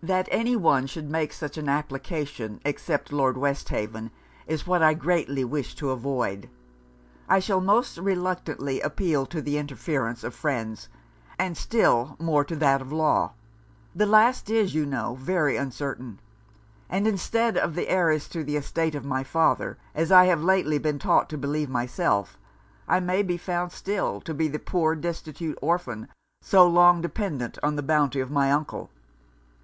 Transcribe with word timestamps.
'That 0.00 0.28
any 0.30 0.54
one 0.54 0.86
should 0.86 1.10
make 1.10 1.32
such 1.32 1.58
an 1.58 1.68
application, 1.68 2.60
except 2.64 3.12
Lord 3.12 3.36
Westhaven, 3.36 4.12
is 4.46 4.64
what 4.64 4.80
I 4.80 4.94
greatly 4.94 5.42
wish 5.42 5.74
to 5.74 5.90
avoid. 5.90 6.48
I 7.28 7.40
shall 7.40 7.60
most 7.60 7.98
reluctantly 7.98 8.80
appeal 8.80 9.26
to 9.26 9.42
the 9.42 9.58
interference 9.58 10.22
of 10.22 10.32
friends; 10.36 10.88
and 11.36 11.56
still 11.56 12.14
more 12.20 12.44
to 12.44 12.54
that 12.54 12.80
of 12.80 12.92
law. 12.92 13.32
The 13.96 14.06
last 14.06 14.48
is, 14.48 14.72
you 14.76 14.86
know, 14.86 15.16
very 15.16 15.56
uncertain. 15.56 16.20
And 16.88 17.08
instead 17.08 17.56
of 17.58 17.74
the 17.74 17.88
heiress 17.88 18.28
to 18.28 18.44
the 18.44 18.54
estate 18.54 18.94
of 18.94 19.04
my 19.04 19.24
father, 19.24 19.76
as 19.96 20.12
I 20.12 20.26
have 20.26 20.44
lately 20.44 20.78
been 20.78 21.00
taught 21.00 21.28
to 21.30 21.36
believe 21.38 21.68
myself, 21.68 22.38
I 22.86 23.00
may 23.00 23.24
be 23.24 23.36
found 23.36 23.72
still 23.72 24.20
to 24.20 24.32
be 24.32 24.46
the 24.46 24.60
poor 24.60 24.94
destitute 24.94 25.58
orphan, 25.60 26.06
so 26.40 26.68
long 26.68 27.00
dependant 27.00 27.58
on 27.64 27.74
the 27.74 27.82
bounty 27.82 28.20
of 28.20 28.30
my 28.30 28.52
uncle.' 28.52 28.90